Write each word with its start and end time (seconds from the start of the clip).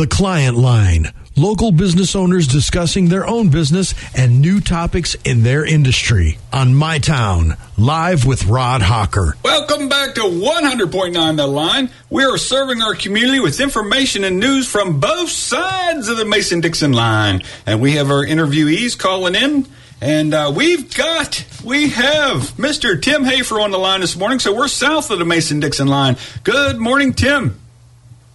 The 0.00 0.06
Client 0.06 0.56
Line. 0.56 1.12
Local 1.36 1.72
business 1.72 2.16
owners 2.16 2.46
discussing 2.46 3.10
their 3.10 3.26
own 3.26 3.50
business 3.50 3.94
and 4.16 4.40
new 4.40 4.58
topics 4.58 5.14
in 5.26 5.42
their 5.42 5.62
industry. 5.62 6.38
On 6.54 6.74
My 6.74 6.96
Town, 6.96 7.58
live 7.76 8.24
with 8.24 8.46
Rod 8.46 8.80
Hawker. 8.80 9.36
Welcome 9.44 9.90
back 9.90 10.14
to 10.14 10.22
100.9 10.22 11.36
The 11.36 11.46
Line. 11.46 11.90
We 12.08 12.24
are 12.24 12.38
serving 12.38 12.80
our 12.80 12.94
community 12.94 13.40
with 13.40 13.60
information 13.60 14.24
and 14.24 14.40
news 14.40 14.66
from 14.66 15.00
both 15.00 15.28
sides 15.28 16.08
of 16.08 16.16
the 16.16 16.24
Mason 16.24 16.62
Dixon 16.62 16.94
line. 16.94 17.42
And 17.66 17.82
we 17.82 17.96
have 17.96 18.10
our 18.10 18.24
interviewees 18.24 18.98
calling 18.98 19.34
in. 19.34 19.66
And 20.00 20.32
uh, 20.32 20.50
we've 20.56 20.96
got, 20.96 21.44
we 21.62 21.90
have 21.90 22.56
Mr. 22.56 22.98
Tim 23.02 23.24
Hafer 23.24 23.60
on 23.60 23.70
the 23.70 23.78
line 23.78 24.00
this 24.00 24.16
morning. 24.16 24.38
So 24.38 24.56
we're 24.56 24.68
south 24.68 25.10
of 25.10 25.18
the 25.18 25.26
Mason 25.26 25.60
Dixon 25.60 25.88
line. 25.88 26.16
Good 26.42 26.78
morning, 26.78 27.12
Tim. 27.12 27.60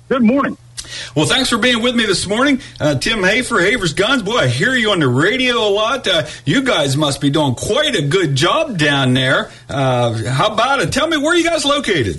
Good 0.10 0.22
morning. 0.22 0.60
Well, 1.16 1.26
thanks 1.26 1.50
for 1.50 1.58
being 1.58 1.82
with 1.82 1.96
me 1.96 2.06
this 2.06 2.28
morning. 2.28 2.62
Uh, 2.80 2.96
Tim 2.96 3.24
Hafer, 3.24 3.60
Hafer's 3.60 3.94
Guns. 3.94 4.24
Boy, 4.24 4.38
I 4.38 4.48
hear 4.48 4.76
you 4.76 4.92
on 4.92 5.00
the 5.00 5.08
radio 5.08 5.58
a 5.58 5.70
lot. 5.70 6.08
Uh, 6.08 6.26
you 6.46 6.64
guys 6.64 6.98
must 6.98 7.22
be 7.22 7.30
doing 7.30 7.56
quite 7.56 7.96
a 7.96 8.02
good 8.02 8.36
job 8.36 8.78
down 8.78 9.14
there. 9.14 9.52
Uh, 9.70 10.14
how 10.30 10.54
about 10.54 10.80
it? 10.82 10.92
Tell 10.92 11.08
me 11.08 11.18
where 11.18 11.36
you 11.36 11.44
guys 11.44 11.66
located? 11.66 12.18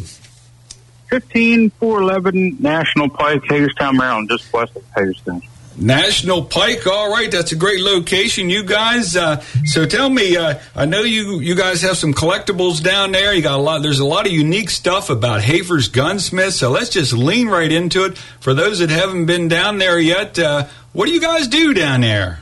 15411 1.10 2.56
National 2.60 3.08
Pike, 3.08 3.42
Hagerstown, 3.48 3.96
Maryland, 3.96 4.28
just 4.28 4.52
west 4.52 4.74
of 4.76 4.84
Hagerstown. 4.96 5.40
National 5.78 6.42
Pike. 6.44 6.86
All 6.86 7.10
right, 7.10 7.30
that's 7.30 7.52
a 7.52 7.56
great 7.56 7.80
location, 7.80 8.48
you 8.48 8.64
guys. 8.64 9.16
Uh, 9.16 9.40
so 9.64 9.86
tell 9.86 10.08
me, 10.08 10.36
uh, 10.36 10.58
I 10.74 10.86
know 10.86 11.02
you 11.02 11.40
you 11.40 11.54
guys 11.54 11.82
have 11.82 11.96
some 11.96 12.14
collectibles 12.14 12.82
down 12.82 13.12
there. 13.12 13.34
You 13.34 13.42
got 13.42 13.58
a 13.58 13.62
lot. 13.62 13.82
There's 13.82 13.98
a 13.98 14.04
lot 14.04 14.26
of 14.26 14.32
unique 14.32 14.70
stuff 14.70 15.10
about 15.10 15.42
Hafer's 15.42 15.88
Gunsmith. 15.88 16.54
So 16.54 16.70
let's 16.70 16.90
just 16.90 17.12
lean 17.12 17.48
right 17.48 17.70
into 17.70 18.04
it. 18.04 18.16
For 18.40 18.54
those 18.54 18.78
that 18.78 18.90
haven't 18.90 19.26
been 19.26 19.48
down 19.48 19.78
there 19.78 19.98
yet, 19.98 20.38
uh, 20.38 20.66
what 20.92 21.06
do 21.06 21.12
you 21.12 21.20
guys 21.20 21.48
do 21.48 21.74
down 21.74 22.00
there? 22.00 22.40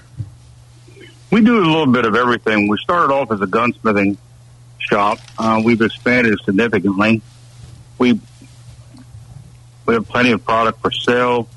We 1.31 1.41
do 1.41 1.59
a 1.59 1.67
little 1.67 1.87
bit 1.87 2.05
of 2.05 2.15
everything. 2.15 2.69
We 2.69 2.79
started 2.79 3.13
off 3.13 3.33
as 3.33 3.41
a 3.41 3.47
gunsmithing 3.47 4.17
shop. 4.79 5.19
Uh, 5.37 5.61
we've 5.65 5.81
expanded 5.81 6.39
significantly. 6.45 7.23
We 7.99 8.21
we 9.87 9.95
have 9.95 10.09
plenty 10.09 10.31
of 10.31 10.45
product 10.45 10.81
for 10.81 10.91
sale. 10.93 11.49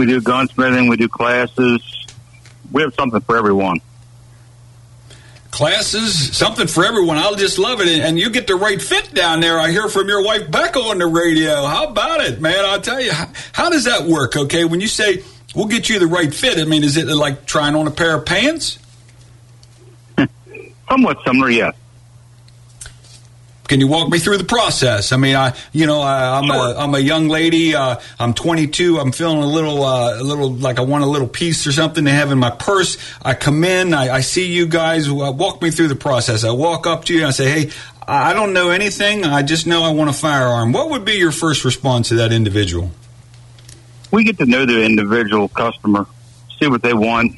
We 0.00 0.06
do 0.06 0.22
gunsmithing. 0.22 0.88
We 0.88 0.96
do 0.96 1.10
classes. 1.10 2.06
We 2.72 2.80
have 2.80 2.94
something 2.94 3.20
for 3.20 3.36
everyone. 3.36 3.82
Classes, 5.50 6.34
something 6.34 6.68
for 6.68 6.86
everyone. 6.86 7.18
I'll 7.18 7.34
just 7.34 7.58
love 7.58 7.82
it. 7.82 7.88
And 7.88 8.18
you 8.18 8.30
get 8.30 8.46
the 8.46 8.54
right 8.54 8.80
fit 8.80 9.12
down 9.12 9.40
there. 9.40 9.58
I 9.58 9.70
hear 9.70 9.90
from 9.90 10.08
your 10.08 10.24
wife 10.24 10.50
Becca 10.50 10.78
on 10.78 10.96
the 10.96 11.06
radio. 11.06 11.66
How 11.66 11.88
about 11.88 12.22
it, 12.22 12.40
man? 12.40 12.64
I'll 12.64 12.80
tell 12.80 12.98
you. 12.98 13.12
How, 13.12 13.28
how 13.52 13.68
does 13.68 13.84
that 13.84 14.04
work? 14.06 14.38
Okay, 14.38 14.64
when 14.64 14.80
you 14.80 14.88
say 14.88 15.22
we'll 15.54 15.66
get 15.66 15.90
you 15.90 15.98
the 15.98 16.06
right 16.06 16.32
fit, 16.32 16.58
I 16.58 16.64
mean, 16.64 16.82
is 16.82 16.96
it 16.96 17.06
like 17.06 17.44
trying 17.44 17.74
on 17.74 17.86
a 17.86 17.90
pair 17.90 18.16
of 18.16 18.24
pants? 18.24 18.78
Somewhat 20.88 21.18
similar, 21.26 21.50
yes. 21.50 21.74
Can 23.70 23.78
you 23.78 23.86
walk 23.86 24.08
me 24.08 24.18
through 24.18 24.38
the 24.38 24.42
process? 24.44 25.12
I 25.12 25.16
mean, 25.16 25.36
I, 25.36 25.54
you 25.72 25.86
know, 25.86 26.00
I, 26.00 26.38
I'm 26.38 26.46
Sure. 26.46 26.74
a, 26.74 26.76
I'm 26.76 26.92
a 26.92 26.98
young 26.98 27.28
lady. 27.28 27.76
Uh, 27.76 28.00
I'm 28.18 28.34
22. 28.34 28.98
I'm 28.98 29.12
feeling 29.12 29.38
a 29.38 29.46
little, 29.46 29.84
uh, 29.84 30.18
a 30.20 30.24
little 30.24 30.50
like 30.52 30.80
I 30.80 30.82
want 30.82 31.04
a 31.04 31.06
little 31.06 31.28
piece 31.28 31.68
or 31.68 31.70
something 31.70 32.04
to 32.04 32.10
have 32.10 32.32
in 32.32 32.38
my 32.38 32.50
purse. 32.50 32.98
I 33.24 33.34
come 33.34 33.62
in. 33.62 33.94
I, 33.94 34.12
I 34.16 34.20
see 34.22 34.50
you 34.52 34.66
guys. 34.66 35.06
Uh, 35.08 35.12
walk 35.32 35.62
me 35.62 35.70
through 35.70 35.86
the 35.86 35.94
process. 35.94 36.42
I 36.42 36.50
walk 36.50 36.88
up 36.88 37.04
to 37.04 37.14
you 37.14 37.20
and 37.20 37.28
I 37.28 37.30
say, 37.30 37.48
Hey, 37.66 37.70
I 38.08 38.30
I 38.30 38.32
don't 38.32 38.52
know 38.52 38.70
anything. 38.70 39.22
I 39.22 39.44
just 39.44 39.68
know 39.68 39.84
I 39.84 39.90
want 39.90 40.10
a 40.10 40.14
firearm. 40.14 40.72
What 40.72 40.90
would 40.90 41.04
be 41.04 41.12
your 41.12 41.30
first 41.30 41.64
response 41.64 42.08
to 42.08 42.16
that 42.16 42.32
individual? 42.32 42.90
We 44.10 44.24
get 44.24 44.36
to 44.38 44.46
know 44.46 44.66
the 44.66 44.84
individual 44.84 45.46
customer, 45.46 46.06
see 46.58 46.66
what 46.66 46.82
they 46.82 46.92
want, 46.92 47.34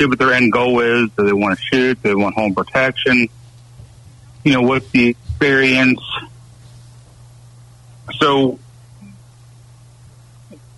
see 0.00 0.06
what 0.06 0.18
their 0.18 0.32
end 0.32 0.50
goal 0.50 0.80
is. 0.80 1.10
Do 1.16 1.24
they 1.26 1.32
want 1.32 1.56
to 1.56 1.64
shoot? 1.64 2.02
Do 2.02 2.08
they 2.08 2.14
want 2.16 2.34
home 2.34 2.56
protection? 2.56 3.28
You 4.42 4.52
know, 4.54 4.62
what's 4.62 4.90
the 4.90 5.16
experience? 5.36 6.00
So 8.18 8.58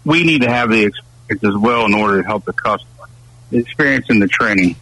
we 0.04 0.24
need 0.24 0.42
to 0.42 0.48
have 0.48 0.70
the 0.70 0.84
experience 0.84 1.44
as 1.44 1.56
well 1.56 1.84
in 1.86 1.94
order 1.94 2.22
to 2.22 2.26
help 2.26 2.44
the 2.44 2.52
customer. 2.52 3.06
The 3.50 3.58
experience 3.58 4.06
and 4.08 4.20
the 4.20 4.28
training. 4.28 4.76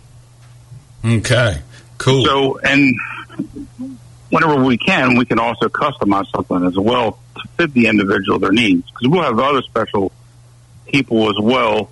Okay, 1.05 1.63
cool. 1.99 2.25
So, 2.25 2.59
and 2.59 2.97
whenever 4.31 4.65
we 4.65 4.77
can, 4.77 5.17
we 5.17 5.25
can 5.25 5.39
also 5.39 5.69
customize 5.69 6.29
something 6.31 6.65
as 6.67 6.77
well 6.77 7.19
to 7.37 7.49
fit 7.57 7.73
the 7.75 7.87
individual 7.87 8.39
their 8.39 8.53
needs. 8.53 8.91
Because 8.91 9.09
we'll 9.09 9.23
have 9.23 9.39
other 9.39 9.63
special 9.63 10.11
people 10.87 11.29
as 11.31 11.37
well 11.41 11.91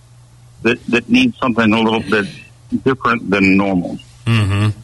that 0.62 0.84
that 0.86 1.08
need 1.08 1.34
something 1.36 1.72
a 1.72 1.80
little 1.80 2.00
bit 2.00 2.26
different 2.82 3.30
than 3.30 3.56
normal. 3.56 3.98
Mm-hmm. 4.26 4.80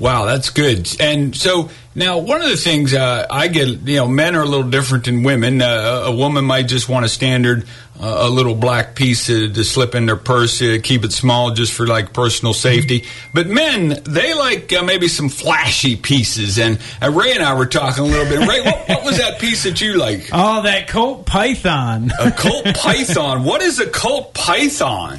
Wow, 0.00 0.24
that's 0.24 0.48
good. 0.48 0.88
And 0.98 1.36
so 1.36 1.68
now, 1.94 2.18
one 2.18 2.40
of 2.40 2.48
the 2.48 2.56
things 2.56 2.94
uh, 2.94 3.26
I 3.28 3.48
get, 3.48 3.68
you 3.68 3.96
know, 3.96 4.08
men 4.08 4.34
are 4.34 4.42
a 4.42 4.46
little 4.46 4.68
different 4.68 5.04
than 5.04 5.24
women. 5.24 5.60
Uh, 5.60 6.04
a 6.06 6.16
woman 6.16 6.46
might 6.46 6.68
just 6.68 6.88
want 6.88 7.04
a 7.04 7.08
standard, 7.08 7.64
uh, 8.00 8.20
a 8.20 8.30
little 8.30 8.54
black 8.54 8.94
piece 8.94 9.26
to, 9.26 9.52
to 9.52 9.62
slip 9.62 9.94
in 9.94 10.06
their 10.06 10.16
purse, 10.16 10.62
uh, 10.62 10.78
keep 10.82 11.04
it 11.04 11.12
small 11.12 11.50
just 11.50 11.74
for 11.74 11.86
like 11.86 12.14
personal 12.14 12.54
safety. 12.54 13.04
But 13.34 13.48
men, 13.48 14.02
they 14.04 14.32
like 14.32 14.72
uh, 14.72 14.82
maybe 14.82 15.06
some 15.08 15.28
flashy 15.28 15.96
pieces. 15.96 16.58
And 16.58 16.78
uh, 17.02 17.10
Ray 17.10 17.32
and 17.34 17.42
I 17.42 17.54
were 17.54 17.66
talking 17.66 18.04
a 18.04 18.06
little 18.06 18.24
bit. 18.24 18.48
Ray, 18.48 18.62
what, 18.62 18.88
what 18.88 19.04
was 19.04 19.18
that 19.18 19.38
piece 19.38 19.64
that 19.64 19.82
you 19.82 19.98
like? 19.98 20.30
Oh, 20.32 20.62
that 20.62 20.88
Colt 20.88 21.26
Python. 21.26 22.10
A 22.18 22.30
Colt 22.30 22.64
Python. 22.74 23.44
What 23.44 23.60
is 23.60 23.78
a 23.80 23.86
Colt 23.86 24.32
Python? 24.32 25.18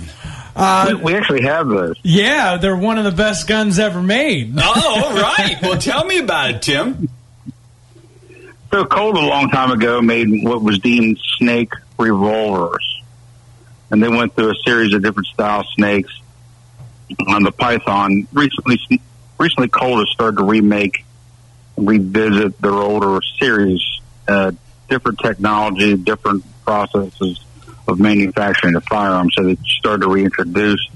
We, 0.56 0.94
we 0.96 1.16
actually 1.16 1.44
have 1.44 1.68
those. 1.68 1.96
Yeah, 2.04 2.58
they're 2.58 2.76
one 2.76 2.98
of 2.98 3.04
the 3.04 3.12
best 3.12 3.48
guns 3.48 3.80
ever 3.80 4.02
made. 4.02 4.54
Oh, 4.58 5.04
all 5.06 5.16
right. 5.16 5.58
Well, 5.62 5.78
tell 5.78 6.06
me 6.06 6.20
about 6.20 6.52
it, 6.52 6.62
Tim. 6.62 7.10
So 8.72 8.86
Colt 8.86 9.18
a 9.18 9.20
long 9.20 9.50
time 9.50 9.72
ago 9.72 10.02
made 10.02 10.44
what 10.44 10.62
was 10.62 10.80
deemed 10.80 11.20
snake 11.38 11.74
revolvers, 12.00 13.02
and 13.90 14.02
they 14.02 14.08
went 14.08 14.34
through 14.36 14.52
a 14.52 14.56
series 14.66 14.94
of 14.94 15.02
different 15.02 15.28
style 15.28 15.66
snakes. 15.76 16.14
On 17.28 17.44
the 17.44 17.52
Python, 17.52 18.26
recently, 18.32 18.80
recently 19.38 19.68
Colt 19.68 20.00
has 20.00 20.10
started 20.12 20.38
to 20.38 20.46
remake, 20.46 21.04
revisit 21.76 22.62
their 22.62 22.72
older 22.72 23.22
series, 23.38 23.82
uh, 24.30 24.54
different 24.90 25.20
technology, 25.20 25.98
different 25.98 26.46
processes 26.64 27.44
of 27.91 28.00
manufacturing 28.00 28.74
the 28.74 28.81
firearms. 28.81 29.34
So 29.35 29.44
they 29.44 29.57
started 29.66 30.02
to 30.03 30.09
reintroduce. 30.09 30.90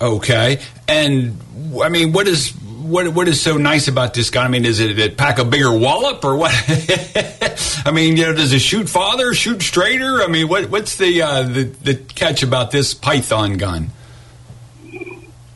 Okay, 0.00 0.60
and 0.88 1.40
I 1.82 1.88
mean, 1.88 2.12
what 2.12 2.26
is 2.26 2.50
what 2.84 3.08
what 3.08 3.28
is 3.28 3.40
so 3.40 3.56
nice 3.56 3.88
about 3.88 4.14
this 4.14 4.30
gun? 4.30 4.44
I 4.44 4.48
mean, 4.48 4.64
is 4.64 4.80
it, 4.80 4.98
it 4.98 5.16
pack 5.16 5.38
a 5.38 5.44
bigger 5.44 5.76
wallop 5.76 6.24
or 6.24 6.36
what? 6.36 6.52
I 7.86 7.90
mean, 7.92 8.16
you 8.16 8.24
know, 8.24 8.34
does 8.34 8.52
it 8.52 8.60
shoot 8.60 8.88
farther, 8.88 9.32
shoot 9.34 9.62
straighter? 9.62 10.22
I 10.22 10.26
mean, 10.26 10.48
what 10.48 10.68
what's 10.70 10.96
the 10.96 11.22
uh, 11.22 11.42
the, 11.42 11.64
the 11.64 11.94
catch 11.94 12.42
about 12.42 12.70
this 12.70 12.94
Python 12.94 13.56
gun? 13.56 13.90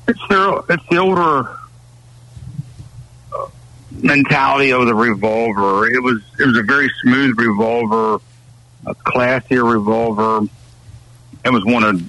It's 0.09 0.29
the 0.29 0.65
it's 0.71 0.89
the 0.89 0.97
older 0.97 1.59
uh, 3.35 3.47
mentality 3.93 4.73
of 4.73 4.87
the 4.87 4.95
revolver. 4.95 5.87
It 5.91 6.03
was 6.03 6.23
it 6.39 6.47
was 6.47 6.57
a 6.57 6.63
very 6.63 6.91
smooth 7.03 7.39
revolver, 7.39 8.21
a 8.87 8.95
classier 8.95 9.71
revolver. 9.71 10.47
It 11.45 11.51
was 11.51 11.65
one 11.65 11.85
of 11.85 12.03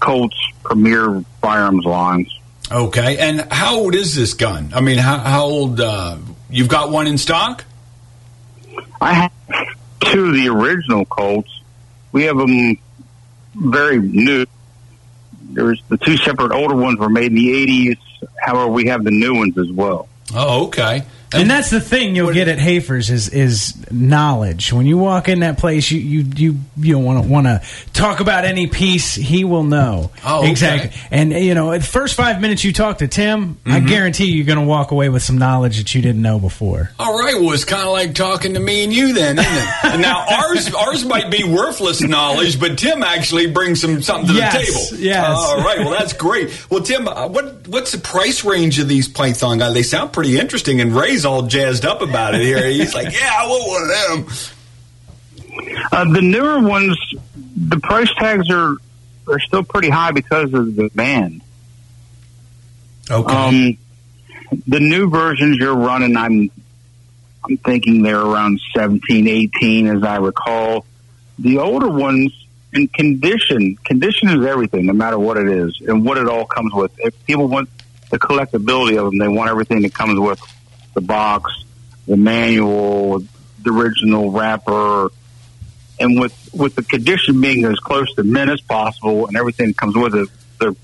Colt's 0.00 0.36
premier 0.62 1.24
firearms 1.40 1.84
lines. 1.84 2.38
Okay, 2.70 3.18
and 3.18 3.40
how 3.52 3.76
old 3.76 3.94
is 3.94 4.14
this 4.14 4.34
gun? 4.34 4.72
I 4.74 4.80
mean, 4.80 4.98
how, 4.98 5.18
how 5.18 5.44
old? 5.44 5.80
Uh, 5.80 6.18
you've 6.48 6.68
got 6.68 6.90
one 6.90 7.06
in 7.06 7.18
stock? 7.18 7.64
I 9.00 9.12
have 9.14 9.32
two 10.00 10.26
of 10.26 10.34
the 10.34 10.48
original 10.48 11.04
Colts. 11.04 11.50
We 12.12 12.24
have 12.24 12.36
them 12.36 12.78
very 13.54 13.98
new. 13.98 14.46
There's 15.42 15.82
the 15.88 15.96
two 15.96 16.16
separate 16.16 16.52
older 16.52 16.76
ones 16.76 16.98
were 16.98 17.08
made 17.08 17.26
in 17.26 17.34
the 17.34 17.48
80s. 17.48 17.98
However, 18.40 18.70
we 18.70 18.86
have 18.86 19.02
the 19.02 19.10
new 19.10 19.34
ones 19.34 19.58
as 19.58 19.70
well. 19.70 20.08
Oh, 20.34 20.66
okay. 20.66 21.02
And 21.32 21.48
that's 21.50 21.70
the 21.70 21.80
thing 21.80 22.16
you'll 22.16 22.32
get 22.32 22.48
at 22.48 22.58
Hafer's 22.58 23.08
is 23.10 23.28
is 23.28 23.74
knowledge. 23.90 24.72
When 24.72 24.86
you 24.86 24.98
walk 24.98 25.28
in 25.28 25.40
that 25.40 25.58
place, 25.58 25.90
you 25.90 26.00
you 26.00 26.24
you, 26.36 26.56
you 26.76 26.92
don't 26.94 27.04
want 27.04 27.22
to 27.24 27.28
want 27.30 27.46
to 27.46 27.62
talk 27.92 28.20
about 28.20 28.44
any 28.44 28.66
piece. 28.66 29.14
He 29.14 29.44
will 29.44 29.62
know 29.62 30.10
Oh, 30.24 30.40
okay. 30.40 30.50
exactly. 30.50 31.00
And 31.10 31.32
you 31.32 31.54
know, 31.54 31.70
the 31.76 31.80
first 31.84 32.14
five 32.16 32.40
minutes 32.40 32.64
you 32.64 32.72
talk 32.72 32.98
to 32.98 33.08
Tim, 33.08 33.58
I 33.64 33.78
Mm-hmm. 33.80 33.86
guarantee 33.88 34.24
you're 34.26 34.44
going 34.46 34.58
to 34.58 34.64
walk 34.64 34.90
away 34.90 35.08
with 35.08 35.22
some 35.22 35.38
knowledge 35.38 35.78
that 35.78 35.94
you 35.94 36.02
didn't 36.02 36.20
know 36.22 36.38
before. 36.38 36.90
All 36.98 37.18
right, 37.18 37.34
well, 37.40 37.52
it's 37.52 37.64
kind 37.64 37.82
of 37.86 37.92
like 37.92 38.14
talking 38.14 38.54
to 38.54 38.60
me 38.60 38.84
and 38.84 38.92
you 38.92 39.12
then, 39.12 39.38
isn't 39.38 39.52
it? 39.54 40.00
Now 40.00 40.24
ours 40.28 40.72
ours 40.74 41.04
might 41.04 41.30
be 41.30 41.44
worthless 41.44 42.00
knowledge, 42.00 42.58
but 42.58 42.78
Tim 42.78 43.02
actually 43.02 43.46
brings 43.50 43.80
some 43.80 44.02
something 44.02 44.28
to 44.28 44.34
Yes, 44.34 44.90
the 44.90 44.96
table. 44.96 45.04
yes. 45.04 45.36
All 45.38 45.58
right, 45.58 45.78
well, 45.80 45.90
that's 45.90 46.12
great. 46.14 46.50
Well, 46.70 46.82
Tim, 46.82 47.06
uh, 47.06 47.28
what 47.28 47.68
what's 47.68 47.92
the 47.92 47.98
price 47.98 48.44
range 48.44 48.78
of 48.78 48.88
these 48.88 49.08
Python 49.08 49.58
guys? 49.58 49.74
They 49.74 49.82
sound 49.82 50.12
pretty 50.12 50.38
interesting, 50.38 50.80
and 50.80 50.94
Ray's 51.20 51.26
all 51.26 51.42
jazzed 51.42 51.84
up 51.84 52.00
about 52.00 52.34
it 52.34 52.40
here. 52.40 52.66
He's 52.66 52.94
like, 52.94 53.12
"Yeah, 53.12 53.30
I 53.30 53.46
want 53.46 53.68
one 53.68 53.82
of 53.82 54.48
them." 55.48 55.86
Uh, 55.92 56.12
the 56.14 56.22
newer 56.22 56.60
ones, 56.60 56.98
the 57.56 57.78
price 57.78 58.08
tags 58.16 58.50
are 58.50 58.76
are 59.28 59.40
still 59.40 59.62
pretty 59.62 59.90
high 59.90 60.12
because 60.12 60.54
of 60.54 60.74
the 60.76 60.88
demand. 60.88 61.42
Okay. 63.10 63.34
Um, 63.34 63.78
the 64.66 64.80
new 64.80 65.10
versions 65.10 65.58
you're 65.58 65.76
running, 65.76 66.16
I'm 66.16 66.50
I'm 67.44 67.58
thinking 67.58 68.02
they're 68.02 68.18
around 68.18 68.58
17, 68.74 69.28
18, 69.28 69.88
as 69.88 70.02
I 70.02 70.16
recall. 70.16 70.86
The 71.38 71.58
older 71.58 71.88
ones, 71.88 72.32
in 72.72 72.88
condition, 72.88 73.76
condition 73.84 74.28
is 74.30 74.46
everything, 74.46 74.86
no 74.86 74.94
matter 74.94 75.18
what 75.18 75.36
it 75.36 75.48
is, 75.48 75.82
and 75.86 76.02
what 76.02 76.16
it 76.16 76.28
all 76.28 76.46
comes 76.46 76.72
with. 76.72 76.92
If 76.98 77.26
people 77.26 77.46
want 77.46 77.68
the 78.10 78.18
collectability 78.18 78.98
of 78.98 79.10
them, 79.10 79.18
they 79.18 79.28
want 79.28 79.50
everything 79.50 79.82
that 79.82 79.92
comes 79.92 80.18
with 80.18 80.40
the 80.94 81.00
box, 81.00 81.52
the 82.06 82.16
manual, 82.16 83.20
the 83.62 83.70
original 83.70 84.30
wrapper, 84.30 85.08
and 85.98 86.18
with 86.20 86.34
with 86.54 86.74
the 86.74 86.82
condition 86.82 87.40
being 87.40 87.64
as 87.64 87.78
close 87.78 88.12
to 88.14 88.22
mint 88.24 88.50
as 88.50 88.60
possible, 88.60 89.26
and 89.26 89.36
everything 89.36 89.68
that 89.68 89.76
comes 89.76 89.94
with 89.96 90.14
it, 90.14 90.28
the 90.58 90.76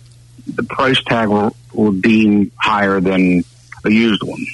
the 0.47 0.63
price 0.63 1.03
tag 1.05 1.29
will, 1.29 1.57
will 1.73 1.93
deem 1.93 2.53
higher 2.57 3.01
than 3.01 3.43
a 3.85 3.91
used 3.91 4.23
one. 4.23 4.45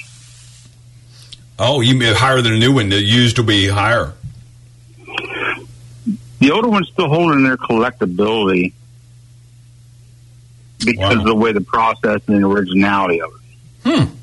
oh, 1.59 1.81
you 1.81 1.95
mean 1.95 2.13
higher 2.15 2.41
than 2.41 2.53
a 2.53 2.57
new 2.59 2.73
one? 2.73 2.89
The 2.89 3.01
used 3.01 3.37
will 3.37 3.45
be 3.45 3.67
higher. 3.67 4.13
The 6.39 6.51
older 6.51 6.67
one's 6.67 6.89
still 6.89 7.07
holding 7.07 7.43
their 7.43 7.57
collectability 7.57 8.73
because 10.83 11.15
Wow. 11.15 11.19
of 11.21 11.25
the 11.25 11.35
way 11.35 11.53
the 11.53 11.61
process 11.61 12.21
and 12.27 12.43
the 12.43 12.47
originality 12.47 13.21
of 13.21 13.31
it. 13.31 13.89
Hmm. 13.89 14.13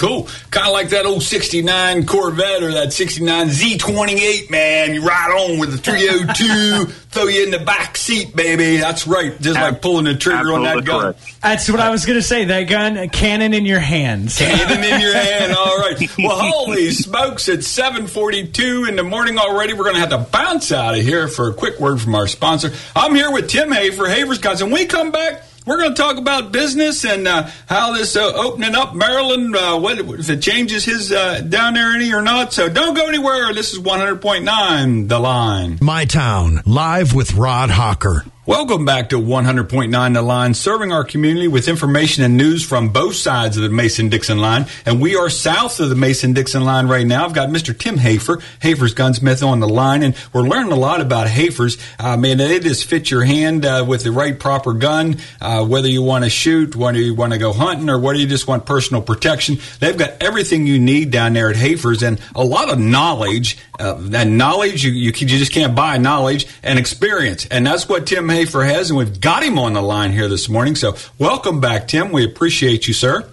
Cool. 0.00 0.28
Kind 0.50 0.66
of 0.66 0.72
like 0.72 0.88
that 0.88 1.04
old 1.04 1.22
69 1.22 2.06
Corvette 2.06 2.62
or 2.62 2.72
that 2.72 2.90
69 2.94 3.48
Z28, 3.48 4.48
man. 4.50 4.94
You 4.94 5.02
ride 5.06 5.30
on 5.30 5.58
with 5.58 5.72
the 5.72 5.76
302, 5.76 6.86
throw 7.10 7.24
you 7.26 7.44
in 7.44 7.50
the 7.50 7.58
back 7.58 7.98
seat, 7.98 8.34
baby. 8.34 8.78
That's 8.78 9.06
right. 9.06 9.38
Just 9.42 9.56
like 9.60 9.82
pulling 9.82 10.06
the 10.06 10.14
trigger 10.16 10.54
on 10.54 10.62
that 10.62 10.86
gun. 10.86 11.00
correct. 11.02 11.40
That's 11.42 11.70
what 11.70 11.80
I 11.80 11.90
was 11.90 12.06
going 12.06 12.18
to 12.18 12.22
say. 12.22 12.46
That 12.46 12.62
gun, 12.62 12.96
a 12.96 13.08
cannon 13.08 13.52
in 13.52 13.66
your 13.66 13.78
hands. 13.78 14.38
Cannon 14.38 14.82
in 14.82 15.00
your 15.02 15.12
hand. 15.14 15.52
All 15.52 15.76
right. 15.78 15.98
Well, 16.18 16.38
holy 16.38 16.90
smokes! 16.92 17.48
It's 17.48 17.66
seven 17.66 18.06
forty-two 18.06 18.84
in 18.88 18.96
the 18.96 19.02
morning 19.02 19.38
already. 19.38 19.72
We're 19.74 19.84
going 19.84 19.94
to 19.96 20.00
have 20.00 20.10
to 20.10 20.18
bounce 20.18 20.70
out 20.72 20.96
of 20.96 21.02
here 21.02 21.28
for 21.28 21.50
a 21.50 21.54
quick 21.54 21.78
word 21.80 22.00
from 22.00 22.14
our 22.14 22.26
sponsor. 22.26 22.72
I'm 22.96 23.14
here 23.14 23.30
with 23.30 23.48
Tim 23.48 23.70
Hafer, 23.70 24.06
Hafer's 24.06 24.38
Guns, 24.38 24.60
and 24.62 24.72
we 24.72 24.86
come 24.86 25.10
back. 25.12 25.44
We're 25.66 25.76
going 25.76 25.94
to 25.94 26.02
talk 26.02 26.16
about 26.16 26.52
business 26.52 27.04
and 27.04 27.28
uh, 27.28 27.48
how 27.66 27.92
this 27.92 28.16
uh, 28.16 28.32
opening 28.34 28.74
up 28.74 28.94
Maryland, 28.94 29.54
uh, 29.54 29.78
what 29.78 29.98
if 29.98 30.30
it 30.30 30.40
changes 30.40 30.84
his 30.84 31.12
uh, 31.12 31.40
down 31.42 31.74
there 31.74 31.92
any 31.92 32.12
or 32.12 32.22
not. 32.22 32.52
So 32.52 32.68
don't 32.68 32.94
go 32.94 33.06
anywhere. 33.06 33.52
This 33.52 33.72
is 33.72 33.78
100.9 33.78 35.08
The 35.08 35.18
Line. 35.18 35.78
My 35.82 36.04
Town, 36.06 36.62
live 36.64 37.14
with 37.14 37.34
Rod 37.34 37.70
Hawker. 37.70 38.24
Welcome 38.46 38.86
back 38.86 39.10
to 39.10 39.16
100.9 39.16 40.14
The 40.14 40.22
Line, 40.22 40.54
serving 40.54 40.92
our 40.92 41.04
community 41.04 41.46
with 41.46 41.68
information 41.68 42.24
and 42.24 42.38
news 42.38 42.64
from 42.64 42.88
both 42.88 43.14
sides 43.14 43.58
of 43.58 43.62
the 43.62 43.68
Mason 43.68 44.08
Dixon 44.08 44.38
line. 44.38 44.64
And 44.86 44.98
we 44.98 45.14
are 45.14 45.28
south 45.28 45.78
of 45.78 45.90
the 45.90 45.94
Mason 45.94 46.32
Dixon 46.32 46.64
line 46.64 46.86
right 46.86 47.06
now. 47.06 47.26
I've 47.26 47.34
got 47.34 47.50
Mr. 47.50 47.78
Tim 47.78 47.98
Hafer, 47.98 48.40
Hafer's 48.60 48.94
Gunsmith, 48.94 49.42
on 49.42 49.60
the 49.60 49.68
line, 49.68 50.02
and 50.02 50.16
we're 50.32 50.40
learning 50.40 50.72
a 50.72 50.76
lot 50.76 51.02
about 51.02 51.28
Hafer's. 51.28 51.76
Uh, 51.98 52.16
man, 52.16 52.38
they 52.38 52.58
just 52.60 52.86
fit 52.86 53.10
your 53.10 53.24
hand 53.24 53.66
uh, 53.66 53.84
with 53.86 54.04
the 54.04 54.10
right 54.10 54.40
proper 54.40 54.72
gun, 54.72 55.18
uh, 55.42 55.62
whether 55.62 55.88
you 55.88 56.00
want 56.00 56.24
to 56.24 56.30
shoot, 56.30 56.74
whether 56.74 56.98
you 56.98 57.14
want 57.14 57.34
to 57.34 57.38
go 57.38 57.52
hunting, 57.52 57.90
or 57.90 57.98
whether 57.98 58.18
you 58.18 58.26
just 58.26 58.48
want 58.48 58.64
personal 58.64 59.02
protection. 59.02 59.58
They've 59.80 59.98
got 59.98 60.14
everything 60.22 60.66
you 60.66 60.78
need 60.78 61.10
down 61.10 61.34
there 61.34 61.50
at 61.50 61.56
Hafer's 61.56 62.02
and 62.02 62.18
a 62.34 62.42
lot 62.42 62.72
of 62.72 62.78
knowledge. 62.78 63.58
Uh, 63.78 64.00
and 64.14 64.38
knowledge, 64.38 64.82
you, 64.82 64.92
you, 64.92 65.12
you 65.14 65.26
just 65.26 65.52
can't 65.52 65.74
buy 65.74 65.98
knowledge 65.98 66.46
and 66.62 66.78
experience. 66.78 67.46
And 67.46 67.66
that's 67.66 67.88
what 67.88 68.06
Tim 68.06 68.29
Hafer 68.30 68.64
has, 68.64 68.90
and 68.90 68.98
we've 68.98 69.20
got 69.20 69.42
him 69.42 69.58
on 69.58 69.74
the 69.74 69.82
line 69.82 70.12
here 70.12 70.28
this 70.28 70.48
morning. 70.48 70.76
So 70.76 70.96
welcome 71.18 71.60
back, 71.60 71.88
Tim. 71.88 72.12
We 72.12 72.24
appreciate 72.24 72.88
you, 72.88 72.94
sir. 72.94 73.28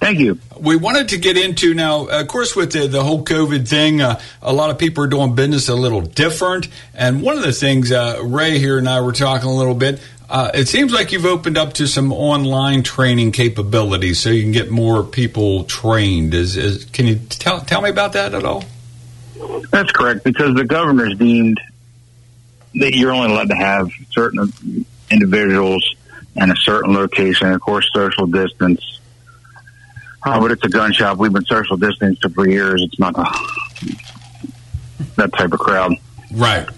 Thank 0.00 0.20
you. 0.20 0.38
We 0.60 0.76
wanted 0.76 1.08
to 1.08 1.18
get 1.18 1.36
into 1.36 1.74
now, 1.74 2.06
of 2.06 2.28
course, 2.28 2.54
with 2.54 2.72
the, 2.72 2.86
the 2.86 3.02
whole 3.02 3.24
COVID 3.24 3.66
thing, 3.66 4.00
uh, 4.00 4.20
a 4.40 4.52
lot 4.52 4.70
of 4.70 4.78
people 4.78 5.02
are 5.02 5.08
doing 5.08 5.34
business 5.34 5.68
a 5.68 5.74
little 5.74 6.02
different. 6.02 6.68
And 6.94 7.20
one 7.20 7.36
of 7.36 7.42
the 7.42 7.52
things, 7.52 7.90
uh, 7.90 8.20
Ray 8.22 8.58
here 8.58 8.78
and 8.78 8.88
I 8.88 9.00
were 9.00 9.12
talking 9.12 9.48
a 9.48 9.54
little 9.54 9.74
bit, 9.74 10.00
uh, 10.30 10.50
it 10.54 10.68
seems 10.68 10.92
like 10.92 11.10
you've 11.10 11.24
opened 11.24 11.58
up 11.58 11.72
to 11.74 11.88
some 11.88 12.12
online 12.12 12.82
training 12.82 13.32
capabilities 13.32 14.20
so 14.20 14.30
you 14.30 14.42
can 14.42 14.52
get 14.52 14.70
more 14.70 15.02
people 15.02 15.64
trained. 15.64 16.32
Is, 16.32 16.56
is 16.56 16.84
Can 16.84 17.06
you 17.06 17.16
tell, 17.16 17.60
tell 17.60 17.82
me 17.82 17.90
about 17.90 18.12
that 18.12 18.34
at 18.34 18.44
all? 18.44 18.64
That's 19.70 19.90
correct 19.90 20.24
because 20.24 20.54
the 20.54 20.64
governor's 20.64 21.16
deemed 21.16 21.60
that 22.78 22.94
you're 22.94 23.12
only 23.12 23.32
allowed 23.32 23.48
to 23.48 23.56
have 23.56 23.90
certain 24.10 24.86
individuals 25.10 25.94
in 26.36 26.50
a 26.50 26.56
certain 26.56 26.94
location, 26.94 27.48
of 27.52 27.60
course, 27.60 27.90
social 27.92 28.26
distance. 28.26 29.00
But 30.24 30.52
it's 30.52 30.64
a 30.64 30.68
gun 30.68 30.92
shop. 30.92 31.18
We've 31.18 31.32
been 31.32 31.44
social 31.44 31.76
distanced 31.76 32.28
for 32.34 32.48
years. 32.48 32.82
It's 32.82 32.98
not 32.98 33.14
a, 33.16 33.24
that 35.16 35.32
type 35.32 35.52
of 35.52 35.58
crowd. 35.58 35.94
Right. 36.32 36.68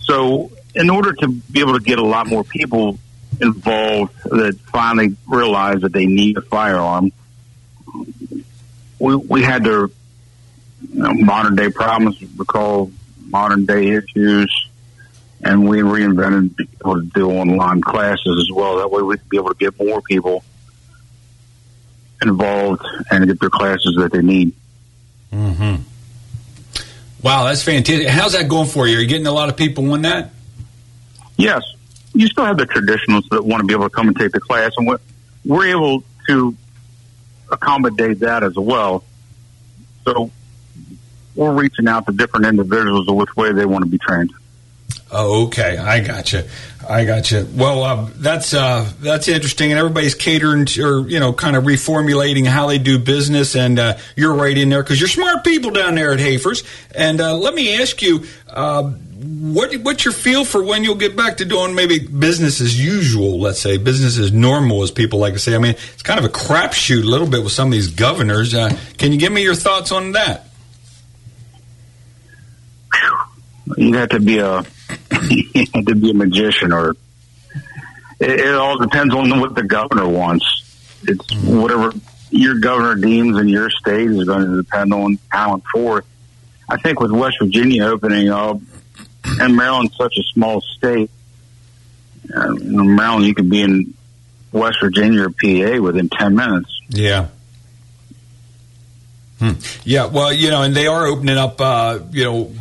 So, 0.00 0.50
in 0.74 0.88
order 0.88 1.12
to 1.12 1.28
be 1.28 1.60
able 1.60 1.78
to 1.78 1.84
get 1.84 1.98
a 1.98 2.04
lot 2.04 2.26
more 2.26 2.44
people 2.44 2.98
involved 3.40 4.14
that 4.24 4.58
finally 4.66 5.16
realize 5.26 5.80
that 5.80 5.92
they 5.92 6.06
need 6.06 6.36
a 6.36 6.42
firearm, 6.42 7.12
we 8.98 9.16
we 9.16 9.42
had 9.42 9.64
to 9.64 9.90
you 10.92 11.02
know, 11.02 11.12
modern 11.14 11.56
day 11.56 11.70
problems 11.70 12.22
recall 12.36 12.92
modern 13.26 13.64
day 13.66 13.90
issues, 13.90 14.68
and 15.42 15.68
we 15.68 15.78
reinvented 15.78 16.56
being 16.56 16.68
able 16.80 17.00
to 17.00 17.06
do 17.06 17.30
online 17.30 17.80
classes 17.80 18.46
as 18.46 18.54
well. 18.54 18.78
That 18.78 18.90
way, 18.90 19.02
we 19.02 19.16
could 19.16 19.28
be 19.28 19.36
able 19.36 19.48
to 19.50 19.54
get 19.54 19.78
more 19.78 20.00
people 20.02 20.44
involved 22.22 22.84
and 23.10 23.26
get 23.26 23.40
their 23.40 23.50
classes 23.50 23.96
that 23.98 24.12
they 24.12 24.22
need. 24.22 24.52
Mm-hmm. 25.32 25.82
Wow, 27.22 27.44
that's 27.44 27.62
fantastic. 27.62 28.08
How's 28.08 28.32
that 28.32 28.48
going 28.48 28.68
for 28.68 28.86
you? 28.86 28.98
Are 28.98 29.00
you 29.00 29.06
getting 29.06 29.26
a 29.26 29.32
lot 29.32 29.48
of 29.48 29.56
people 29.56 29.92
on 29.92 30.02
that? 30.02 30.30
Yes, 31.36 31.62
you 32.14 32.26
still 32.26 32.44
have 32.44 32.58
the 32.58 32.66
traditionals 32.66 33.28
that 33.30 33.44
want 33.44 33.60
to 33.60 33.66
be 33.66 33.74
able 33.74 33.88
to 33.88 33.90
come 33.90 34.08
and 34.08 34.16
take 34.16 34.32
the 34.32 34.40
class, 34.40 34.72
and 34.76 34.86
we're, 34.86 34.98
we're 35.44 35.66
able 35.68 36.04
to 36.28 36.56
accommodate 37.50 38.20
that 38.20 38.42
as 38.42 38.54
well. 38.56 39.04
So 40.04 40.30
we're 41.34 41.52
reaching 41.52 41.88
out 41.88 42.06
to 42.06 42.12
different 42.12 42.46
individuals 42.46 43.08
of 43.08 43.14
which 43.14 43.34
way 43.36 43.52
they 43.52 43.66
want 43.66 43.84
to 43.84 43.90
be 43.90 43.98
trained. 43.98 44.32
Oh, 45.14 45.44
okay. 45.46 45.76
I 45.76 46.00
got 46.00 46.32
you. 46.32 46.42
I 46.88 47.04
got 47.04 47.30
you. 47.30 47.46
Well, 47.54 47.82
uh, 47.82 48.08
that's 48.16 48.54
uh, 48.54 48.90
that's 49.00 49.28
interesting, 49.28 49.70
and 49.70 49.78
everybody's 49.78 50.14
catering 50.14 50.64
to, 50.64 50.82
or 50.82 51.08
you 51.08 51.20
know, 51.20 51.32
kind 51.32 51.54
of 51.54 51.64
reformulating 51.64 52.46
how 52.46 52.66
they 52.66 52.78
do 52.78 52.98
business. 52.98 53.54
And 53.54 53.78
uh, 53.78 53.98
you're 54.16 54.34
right 54.34 54.56
in 54.56 54.70
there 54.70 54.82
because 54.82 54.98
you're 54.98 55.08
smart 55.08 55.44
people 55.44 55.70
down 55.70 55.94
there 55.94 56.12
at 56.12 56.18
Hafer's. 56.18 56.64
And 56.94 57.20
uh, 57.20 57.36
let 57.36 57.54
me 57.54 57.80
ask 57.80 58.00
you, 58.00 58.24
uh, 58.48 58.84
what 58.84 59.74
what's 59.82 60.04
your 60.04 60.14
feel 60.14 60.44
for 60.46 60.64
when 60.64 60.82
you'll 60.82 60.94
get 60.96 61.14
back 61.14 61.36
to 61.36 61.44
doing 61.44 61.74
maybe 61.74 61.98
business 61.98 62.60
as 62.60 62.82
usual? 62.82 63.38
Let's 63.38 63.60
say 63.60 63.76
business 63.76 64.18
as 64.18 64.32
normal, 64.32 64.82
as 64.82 64.90
people 64.90 65.18
like 65.18 65.34
to 65.34 65.38
say. 65.38 65.54
I 65.54 65.58
mean, 65.58 65.76
it's 65.92 66.02
kind 66.02 66.18
of 66.18 66.24
a 66.24 66.30
crapshoot 66.30 67.02
a 67.02 67.06
little 67.06 67.28
bit 67.28 67.44
with 67.44 67.52
some 67.52 67.68
of 67.68 67.72
these 67.72 67.88
governors. 67.88 68.54
Uh, 68.54 68.76
can 68.96 69.12
you 69.12 69.18
give 69.18 69.30
me 69.32 69.42
your 69.42 69.54
thoughts 69.54 69.92
on 69.92 70.12
that? 70.12 70.46
You 73.76 73.94
have 73.94 74.08
to 74.10 74.20
be 74.20 74.38
a 74.38 74.64
you 75.30 75.66
to 75.84 75.94
be 75.94 76.10
a 76.10 76.14
magician, 76.14 76.72
or 76.72 76.90
it, 78.20 78.30
it 78.30 78.54
all 78.54 78.78
depends 78.78 79.14
on 79.14 79.40
what 79.40 79.54
the 79.54 79.62
governor 79.62 80.08
wants. 80.08 80.44
It's 81.04 81.34
whatever 81.44 81.92
your 82.30 82.58
governor 82.58 82.94
deems 82.94 83.38
in 83.38 83.48
your 83.48 83.70
state 83.70 84.10
is 84.10 84.24
going 84.24 84.46
to 84.46 84.56
depend 84.56 84.92
on 84.94 85.18
how 85.28 85.54
and 85.54 85.62
forth. 85.64 86.06
I 86.68 86.78
think 86.78 87.00
with 87.00 87.10
West 87.10 87.36
Virginia 87.40 87.84
opening 87.84 88.30
up, 88.30 88.58
and 89.24 89.56
Maryland's 89.56 89.96
such 89.96 90.16
a 90.16 90.22
small 90.32 90.60
state, 90.60 91.10
uh, 92.34 92.54
in 92.54 92.94
Maryland 92.94 93.26
you 93.26 93.34
could 93.34 93.50
be 93.50 93.62
in 93.62 93.94
West 94.52 94.78
Virginia 94.80 95.24
or 95.24 95.30
PA 95.30 95.82
within 95.82 96.08
ten 96.08 96.34
minutes. 96.34 96.70
Yeah. 96.88 97.28
Hmm. 99.38 99.52
Yeah, 99.84 100.06
well, 100.06 100.32
you 100.32 100.50
know, 100.50 100.62
and 100.62 100.74
they 100.74 100.86
are 100.86 101.06
opening 101.06 101.36
up, 101.36 101.60
uh, 101.60 101.98
you 102.12 102.24
know, 102.24 102.52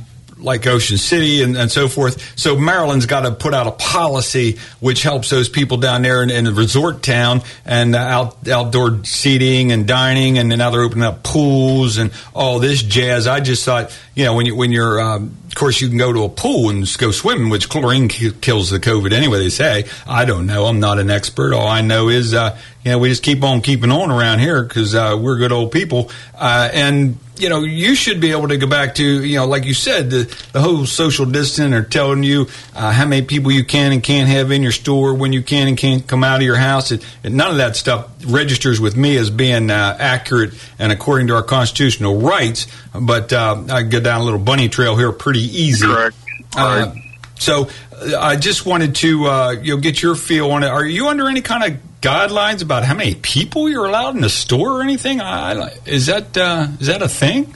like 0.42 0.68
Ocean 0.68 0.98
City 0.98 1.42
and, 1.44 1.56
and 1.56 1.72
so 1.72 1.88
forth. 1.88 2.38
So 2.38 2.58
Maryland's 2.58 3.06
got 3.06 3.22
to 3.22 3.32
put 3.32 3.54
out 3.54 3.68
a 3.68 3.72
policy 3.72 4.58
which 4.80 5.04
helps 5.04 5.30
those 5.30 5.50
people 5.50 5.78
down 5.78 6.02
there 6.02 6.24
in, 6.24 6.30
in 6.30 6.46
the 6.46 6.54
resort 6.54 7.04
town 7.04 7.42
and 7.66 7.96
uh, 7.96 8.00
out, 8.00 8.48
outdoor 8.48 9.04
seating 9.06 9.72
and 9.72 9.88
dining, 9.88 10.38
and 10.38 10.50
now 10.50 10.70
they're 10.70 10.82
opening 10.82 11.04
up 11.04 11.24
pools 11.24 11.98
and 11.98 12.12
all 12.34 12.60
this 12.60 12.82
jazz. 12.82 13.28
I 13.28 13.40
just 13.40 13.64
thought, 13.66 13.98
you 14.16 14.26
know, 14.26 14.36
when 14.36 14.46
you 14.46 14.56
when 14.56 14.72
you're 14.72 15.00
um, 15.00 15.38
of 15.52 15.56
course, 15.56 15.82
you 15.82 15.90
can 15.90 15.98
go 15.98 16.14
to 16.14 16.24
a 16.24 16.30
pool 16.30 16.70
and 16.70 16.88
go 16.98 17.12
swimming, 17.12 17.50
which 17.50 17.68
chlorine 17.68 18.08
kills 18.08 18.70
the 18.70 18.80
COVID 18.80 19.12
anyway. 19.12 19.40
They 19.40 19.50
say. 19.50 19.86
I 20.08 20.24
don't 20.24 20.48
know. 20.48 20.66
I'm 20.66 20.80
not 20.80 20.98
an 20.98 21.10
expert. 21.10 21.54
All 21.54 21.68
I 21.68 21.82
know 21.82 22.08
is, 22.08 22.34
uh, 22.34 22.58
you 22.86 22.92
know, 22.92 23.00
we 23.00 23.10
just 23.10 23.22
keep 23.22 23.44
on 23.44 23.60
keeping 23.60 23.92
on 23.92 24.12
around 24.12 24.40
here 24.40 24.64
because 24.64 24.96
uh, 24.96 25.20
we're 25.22 25.36
good 25.36 25.52
old 25.52 25.74
people, 25.74 26.10
uh, 26.36 26.70
and 26.72 27.18
you 27.42 27.50
know, 27.50 27.64
you 27.64 27.96
should 27.96 28.22
be 28.22 28.32
able 28.32 28.48
to 28.50 28.58
go 28.58 28.68
back 28.68 28.96
to, 28.96 29.04
you 29.04 29.38
know, 29.38 29.48
like 29.48 29.66
you 29.66 29.74
said, 29.74 30.12
the, 30.12 30.24
the 30.54 30.62
whole 30.62 30.86
social 30.86 31.26
distance 31.26 31.74
or 31.74 31.82
telling 31.82 32.22
you 32.22 32.48
uh, 32.76 32.92
how 32.92 33.06
many 33.06 33.26
people 33.26 33.52
you 33.52 33.66
can 33.66 33.92
and 33.92 34.04
can't 34.04 34.30
have 34.30 34.52
in 34.52 34.62
your 34.62 34.72
store, 34.72 35.16
when 35.16 35.34
you 35.34 35.42
can 35.42 35.68
and 35.68 35.76
can't 35.76 36.08
come 36.08 36.24
out 36.24 36.36
of 36.36 36.44
your 36.44 36.56
house. 36.56 36.92
It, 36.92 37.04
none 37.24 37.50
of 37.50 37.58
that 37.58 37.76
stuff 37.76 38.12
registers 38.28 38.80
with 38.80 38.96
me 38.96 39.18
as 39.18 39.32
being 39.32 39.72
uh, 39.72 39.98
accurate 40.00 40.54
and 40.78 40.92
according 40.92 41.28
to 41.28 41.36
our 41.36 41.42
constitutional 41.42 42.20
rights. 42.20 42.68
But 42.94 43.34
uh, 43.34 43.64
I 43.70 43.82
get 43.82 44.04
down 44.04 44.22
a 44.22 44.24
little 44.24 44.40
bunny 44.40 44.70
trail 44.70 44.96
here 44.96 45.12
pretty 45.12 45.42
easy. 45.42 45.88
Correct. 45.88 46.16
Uh, 46.56 46.94
so 47.40 47.70
uh, 47.96 48.20
I 48.20 48.36
just 48.36 48.68
wanted 48.68 48.94
to 48.96 49.26
uh, 49.26 49.52
you 49.52 49.76
know 49.76 49.82
get 49.82 50.02
your 50.04 50.14
feel 50.14 50.52
on 50.52 50.62
it. 50.62 50.68
Are 50.68 50.86
you 50.86 51.08
under 51.08 51.28
any 51.28 51.42
kind 51.42 51.64
of 51.64 51.91
guidelines 52.02 52.64
about 52.64 52.84
how 52.84 52.96
many 52.96 53.16
people 53.16 53.70
you're 53.70 53.86
allowed 53.86 54.16
in 54.16 54.22
the 54.22 54.30
store 54.30 54.80
or 54.80 54.82
anything? 54.82 55.22
I, 55.22 55.78
is 55.86 56.08
that 56.08 56.36
uh, 56.38 56.68
is 56.80 56.88
that 56.88 57.02
a 57.02 57.08
thing? 57.08 57.54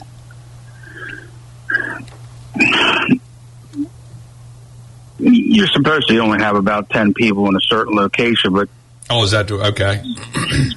You're 5.18 5.68
supposed 5.68 6.08
to 6.10 6.18
only 6.20 6.42
have 6.44 6.56
about 6.56 6.90
ten 6.90 7.14
people 7.14 7.48
in 7.50 7.56
a 7.56 7.62
certain 7.62 7.96
location, 7.96 8.54
but 8.54 8.70
oh, 9.10 9.24
is 9.24 9.32
that 9.32 9.50
okay? 9.52 10.02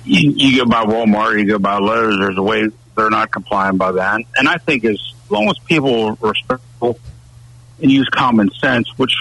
you, 0.05 0.33
you 0.37 0.59
go 0.59 0.67
by 0.67 0.85
Walmart, 0.85 1.39
you 1.39 1.47
go 1.47 1.59
by 1.59 1.79
Lowe's. 1.79 2.19
There's 2.19 2.39
a 2.39 2.43
way 2.43 2.69
they're 2.97 3.11
not 3.11 3.31
complying 3.31 3.77
by 3.77 3.93
that, 3.93 4.23
and 4.37 4.49
I 4.49 4.57
think 4.57 4.85
as 4.85 4.99
long 5.29 5.49
as 5.49 5.59
people 5.59 6.17
are 6.23 6.29
respectful 6.29 6.99
and 7.81 7.91
use 7.91 8.09
common 8.09 8.51
sense, 8.61 8.89
which 8.97 9.15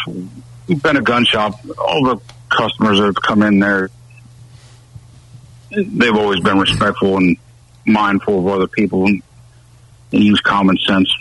we've 0.68 0.82
been 0.82 0.98
a 0.98 1.01
gun 1.01 1.25
shop, 1.25 1.60
all 1.77 2.04
the 2.04 2.22
customers 2.50 3.00
that 3.00 3.06
have 3.06 3.22
come 3.22 3.44
in 3.44 3.60
there 3.60 3.89
they've 5.72 6.16
always 6.16 6.40
been 6.42 6.60
respectful 6.60 7.18
and 7.18 7.38
mindful 7.86 8.40
of 8.40 8.48
other 8.48 8.68
people 8.68 9.06
and, 9.06 9.22
and 10.12 10.24
use 10.24 10.40
common 10.42 10.78
sense. 10.78 11.14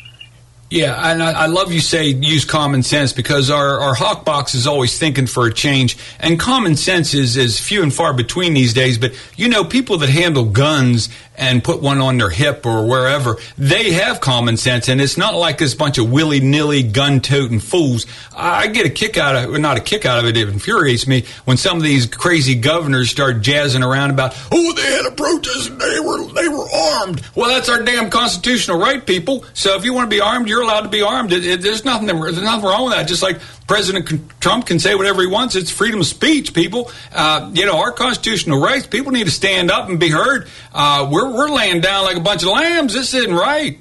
Yeah, 0.77 1.11
and 1.11 1.23
I, 1.23 1.45
I, 1.45 1.47
love 1.47 1.73
you 1.73 1.81
say 1.81 2.09
use 2.09 2.45
common 2.45 2.83
sense 2.83 3.15
because 3.15 3.49
our, 3.49 3.81
our 3.81 3.95
hawk 3.95 4.27
box 4.27 4.55
is 4.55 4.67
always 4.67 4.99
thinking 4.99 5.27
for 5.27 5.47
a 5.47 5.53
change, 5.53 5.97
and 6.21 6.39
common 6.39 6.77
sense 6.77 7.15
is, 7.15 7.39
is 7.39 7.59
few 7.59 7.83
and 7.83 7.93
far 7.93 8.13
between 8.13 8.53
these 8.53 8.75
days. 8.75 8.99
But 8.99 9.15
you 9.37 9.49
know, 9.49 9.65
people 9.65 9.97
that 9.99 10.11
handle 10.11 10.45
guns 10.45 11.09
and 11.39 11.65
put 11.65 11.81
one 11.81 12.01
on 12.01 12.19
their 12.19 12.29
hip 12.29 12.67
or 12.67 12.87
wherever, 12.87 13.37
they 13.57 13.93
have 13.93 14.21
common 14.21 14.59
sense, 14.59 14.89
and 14.89 15.01
it's 15.01 15.17
not 15.17 15.35
like 15.35 15.57
this 15.57 15.75
bunch 15.75 15.97
of 15.97 16.11
willy 16.11 16.41
nilly 16.41 16.83
gun 16.83 17.21
toting 17.21 17.61
fools. 17.61 18.05
I 18.37 18.67
get 18.67 18.85
a 18.85 18.91
kick 18.91 19.17
out 19.17 19.35
of, 19.35 19.59
not 19.59 19.79
a 19.79 19.81
kick 19.81 20.05
out 20.05 20.19
of 20.19 20.27
it. 20.27 20.37
It 20.37 20.49
infuriates 20.49 21.07
me 21.07 21.25
when 21.47 21.57
some 21.57 21.79
of 21.79 21.85
these 21.85 22.05
crazy 22.05 22.55
governors 22.55 23.11
start 23.11 23.41
jazzing 23.41 23.83
around 23.83 24.11
about, 24.11 24.37
oh, 24.53 24.73
they 24.75 24.83
had 24.83 25.07
a 25.07 25.11
protest 25.11 25.71
and 25.71 25.81
they 25.81 26.01
were 26.01 26.27
they 26.33 26.49
were 26.49 26.69
armed. 26.71 27.23
Well, 27.35 27.49
that's 27.49 27.71
our 27.71 27.83
damn 27.83 28.11
constitutional 28.11 28.79
right, 28.79 29.05
people. 29.05 29.45
So 29.55 29.75
if 29.77 29.85
you 29.85 29.95
want 29.95 30.11
to 30.11 30.15
be 30.15 30.21
armed, 30.21 30.49
you're 30.49 30.66
allowed 30.67 30.83
to 30.83 30.89
be 30.89 31.03
armed. 31.03 31.33
It, 31.33 31.47
it, 31.47 31.63
there's 31.63 31.85
nothing 31.85 32.07
there's 32.07 32.41
nothing 32.41 32.69
wrong 32.69 32.85
with 32.85 32.95
that. 32.95 33.09
Just 33.09 33.23
like 33.23 33.41
President 33.67 34.41
Trump 34.41 34.67
can 34.67 34.79
say 34.79 34.95
whatever 34.95 35.23
he 35.23 35.27
wants. 35.27 35.57
It's 35.57 35.71
freedom 35.71 36.01
of 36.01 36.07
speech, 36.07 36.55
people. 36.55 36.91
Uh, 37.13 37.51
you 37.55 37.67
know, 37.67 37.79
our 37.79 37.93
constitutional 37.93 38.61
rights. 38.61 38.87
People 38.87 39.13
need 39.13 39.25
to 39.25 39.31
stand 39.31 39.71
up 39.71 39.89
and 39.89 39.99
be 39.99 40.11
heard. 40.11 40.49
Uh, 40.73 41.09
we're 41.11 41.33
we're 41.33 41.49
laying 41.49 41.81
down 41.81 42.05
like 42.05 42.17
a 42.17 42.21
bunch 42.21 42.43
of 42.43 42.49
lambs. 42.51 42.95
This 42.95 43.15
isn't 43.15 43.35
right. 43.35 43.79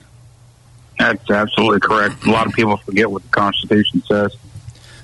That's 0.98 1.30
absolutely 1.30 1.82
correct. 1.82 2.26
A 2.26 2.32
lot 2.32 2.48
of 2.48 2.54
people 2.54 2.78
forget 2.78 3.10
what 3.12 3.24
the 3.24 3.30
Constitution 3.30 4.02
says. 4.06 4.36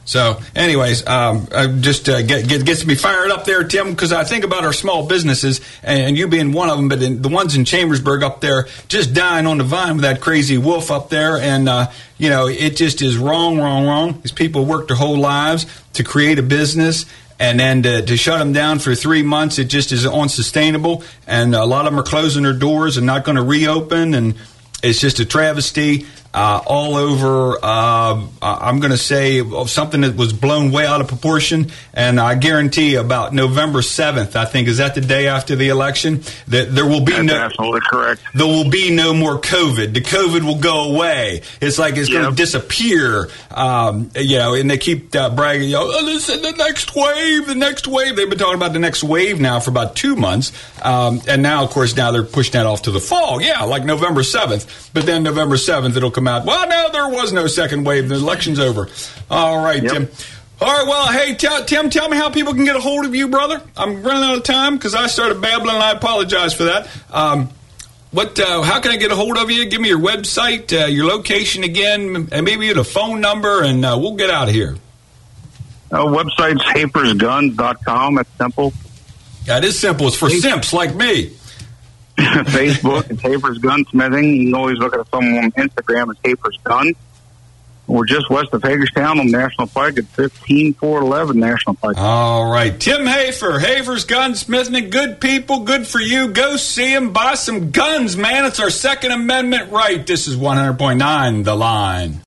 So, 0.04 0.42
anyways, 0.56 1.06
um, 1.08 1.48
just 1.82 2.10
uh, 2.10 2.24
get, 2.24 2.48
get, 2.48 2.66
gets 2.66 2.86
me 2.86 2.96
fired 2.96 3.30
up 3.30 3.46
there, 3.46 3.64
Tim, 3.64 3.92
because 3.92 4.12
I 4.12 4.24
think 4.24 4.44
about 4.44 4.66
our 4.66 4.74
small 4.74 5.06
businesses, 5.06 5.62
and 5.84 6.18
you 6.18 6.28
being 6.28 6.54
one 6.54 6.70
of 6.70 6.78
them, 6.78 6.90
but 6.90 7.02
in, 7.04 7.22
the 7.22 7.30
ones 7.30 7.56
in 7.56 7.66
Chambersburg 7.66 8.24
up 8.24 8.42
there, 8.42 8.68
just 8.88 9.14
dying 9.14 9.46
on 9.46 9.60
the 9.60 9.64
vine 9.64 9.94
with 9.94 10.02
that 10.02 10.20
crazy 10.20 10.58
wolf 10.58 10.90
up 10.90 11.10
there, 11.10 11.38
and 11.38 11.70
uh, 11.70 11.92
you 12.18 12.30
know, 12.30 12.48
it 12.48 12.76
just 12.78 13.02
is 13.02 13.18
wrong, 13.18 13.60
wrong, 13.60 13.86
wrong. 13.86 14.20
These 14.22 14.32
people 14.32 14.66
work 14.66 14.88
their 14.88 14.98
whole 14.98 15.18
lives 15.18 15.68
to 15.94 16.04
create 16.04 16.40
a 16.40 16.44
business, 16.44 17.06
and 17.40 17.60
then 17.60 17.84
to, 17.84 18.02
to, 18.02 18.18
shut 18.18 18.40
them 18.40 18.54
down 18.54 18.80
for 18.80 18.96
three 18.96 19.24
months, 19.24 19.60
it 19.60 19.66
just 19.66 19.92
is 19.92 20.06
unsustainable. 20.06 21.04
And 21.26 21.56
a 21.56 21.66
lot 21.66 21.86
of 21.86 21.94
them 21.94 22.00
are 22.00 22.04
closing 22.04 22.44
their 22.44 22.54
doors 22.54 22.98
and 22.98 23.06
not 23.06 23.24
going 23.24 23.38
to 23.38 23.44
reopen, 23.44 24.14
and 24.14 24.36
it's 24.84 25.00
just 25.00 25.20
a 25.20 25.26
travesty 25.26 26.06
uh, 26.34 26.62
all 26.66 26.96
over. 26.96 27.58
Uh, 27.62 28.28
I'm 28.42 28.80
going 28.80 28.92
to 28.92 28.98
say 28.98 29.44
something 29.66 30.02
that 30.02 30.16
was 30.16 30.34
blown 30.34 30.72
way 30.72 30.86
out 30.86 31.02
of 31.02 31.08
proportion, 31.08 31.72
and 31.94 32.20
I 32.20 32.36
guarantee 32.36 32.96
about 32.96 33.34
November 33.34 33.80
7th, 33.80 34.36
I 34.36 34.46
think 34.46 34.68
is 34.68 34.78
that 34.78 34.96
the 34.96 35.02
day 35.02 35.28
after 35.28 35.56
the 35.56 35.70
election 35.70 36.24
that 36.48 36.74
there 36.74 36.86
will 36.86 37.04
be 37.04 37.14
That's 37.14 37.26
no 37.26 37.36
absolutely 37.36 37.82
correct. 37.82 38.22
There 38.34 38.48
will 38.48 38.70
be 38.70 38.92
no 38.92 39.14
more 39.14 39.40
COVID. 39.40 39.94
The 39.94 40.02
COVID 40.02 40.44
will 40.44 40.60
go 40.60 40.94
away. 40.94 41.42
It's 41.60 41.78
like 41.78 41.98
it's 41.98 42.10
yep. 42.10 42.22
going 42.22 42.36
to 42.36 42.42
disappear. 42.42 43.30
Um, 43.50 44.10
you 44.16 44.38
know, 44.38 44.54
and 44.54 44.70
they 44.70 44.78
keep 44.78 45.16
uh, 45.16 45.30
bragging. 45.30 45.70
You 45.70 45.76
know, 45.76 45.92
oh, 45.92 46.06
this 46.06 46.30
is 46.30 46.42
the 46.42 46.52
next 46.52 46.96
wave, 46.96 47.48
the 47.48 47.56
next 47.56 47.88
wave. 47.88 48.16
They've 48.16 48.30
been 48.30 48.40
talking 48.40 48.56
about 48.56 48.74
the 48.74 48.80
next 48.80 49.04
wave 49.04 49.42
now 49.42 49.60
for 49.60 49.70
about 49.70 49.96
two 49.96 50.16
months, 50.16 50.52
um, 50.84 51.22
and 51.28 51.44
now, 51.44 51.64
of 51.64 51.72
course, 51.72 51.96
now 51.96 52.12
they're 52.12 52.24
pushing 52.24 52.54
that 52.54 52.66
off 52.66 52.84
to 52.84 52.92
the 52.92 53.00
fall. 53.00 53.42
Yeah, 53.42 53.64
like 53.64 53.84
November 53.84 54.22
7th. 54.22 54.92
But 54.94 55.06
then 55.06 55.24
November 55.24 55.56
7th, 55.56 55.96
it'll 55.96 56.12
out. 56.28 56.46
Well, 56.46 56.68
no, 56.68 56.90
there 56.92 57.10
was 57.10 57.34
no 57.34 57.48
second 57.48 57.84
wave. 57.86 58.10
The 58.10 58.16
election's 58.16 58.60
over. 58.60 58.88
All 59.30 59.64
right, 59.64 59.82
yep. 59.82 59.94
Tim. 59.94 60.10
All 60.62 60.68
right, 60.68 60.88
well, 60.88 61.12
hey, 61.12 61.34
Tim, 61.66 61.90
tell 61.90 62.08
me 62.08 62.18
how 62.18 62.30
people 62.30 62.54
can 62.54 62.66
get 62.66 62.76
a 62.76 62.80
hold 62.80 63.06
of 63.06 63.16
you, 63.16 63.28
brother. 63.30 63.62
I'm 63.76 64.04
running 64.04 64.24
out 64.24 64.38
of 64.38 64.44
time 64.44 64.76
because 64.76 64.94
I 64.94 65.08
started 65.08 65.42
babbling, 65.42 65.74
and 65.74 65.84
I 65.84 65.92
apologize 65.92 66.54
for 66.54 66.66
that. 66.66 66.88
Um, 67.10 67.50
what? 68.12 68.40
Uh, 68.40 68.62
how 68.62 68.80
can 68.80 68.92
I 68.92 68.98
get 68.98 69.12
a 69.12 69.16
hold 69.16 69.38
of 69.38 69.50
you? 69.50 69.66
Give 69.66 69.82
me 69.82 69.90
your 69.90 70.00
website, 70.00 70.72
uh, 70.72 70.86
your 70.86 71.08
location 71.08 71.64
again, 71.64 72.28
and 72.32 72.46
maybe 72.46 72.72
the 72.74 72.84
phone 72.84 73.22
number, 73.22 73.64
and 73.64 73.84
uh, 73.84 73.98
we'll 74.00 74.16
get 74.16 74.30
out 74.30 74.50
of 74.50 74.54
here. 74.54 74.76
Uh, 75.92 76.06
website's 76.06 76.64
hafersguns.com. 76.64 78.20
It's 78.20 78.30
simple. 78.38 78.74
Yeah, 79.46 79.58
it 79.58 79.64
is 79.64 79.80
simple. 79.80 80.08
It's 80.08 80.16
for 80.16 80.30
simps 80.30 80.74
like 80.74 80.94
me. 80.94 81.32
Facebook 82.46 83.10
it's 83.10 83.22
Hafer's 83.22 83.60
Gunsmithing. 83.60 84.38
You 84.38 84.46
can 84.46 84.56
always 84.56 84.78
look 84.78 84.94
at 84.94 85.00
us 85.00 85.08
on 85.14 85.52
Instagram 85.52 86.12
as 86.12 86.18
Hafer's 86.24 86.58
Gun. 86.64 86.94
We're 87.88 88.06
just 88.06 88.30
west 88.30 88.54
of 88.54 88.64
Hagerstown 88.64 89.20
on 89.20 89.32
National 89.32 89.68
Pike 89.68 89.98
at 89.98 90.06
15411 90.06 91.40
National 91.40 91.76
Pike. 91.76 91.98
All 91.98 92.50
right. 92.50 92.80
Tim 92.80 93.06
Hafer, 93.06 93.60
Hafer's 93.60 94.06
Gunsmithing. 94.06 94.92
Good 94.92 95.20
people, 95.20 95.62
good 95.62 95.86
for 95.86 96.00
you. 96.00 96.30
Go 96.30 96.56
see 96.56 96.94
him, 96.94 97.12
buy 97.12 97.34
some 97.34 97.72
guns, 97.72 98.16
man. 98.16 98.46
It's 98.46 98.62
our 98.62 98.70
Second 98.70 99.12
Amendment 99.12 99.72
right. 99.72 100.06
This 100.08 100.28
is 100.28 100.38
100.9 100.38 101.44
The 101.44 101.56
Line. 101.56 102.22